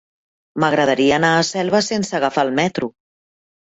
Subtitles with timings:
[0.63, 2.95] M'agradaria anar a Selva sense agafar el metro.